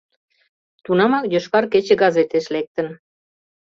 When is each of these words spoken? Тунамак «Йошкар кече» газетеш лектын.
Тунамак 0.83 1.25
«Йошкар 1.33 1.65
кече» 1.71 1.95
газетеш 2.03 2.45
лектын. 2.53 2.87